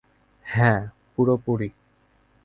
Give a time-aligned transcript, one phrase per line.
[0.45, 0.81] হ্যাঁ,
[1.15, 1.69] পুরোপুরি।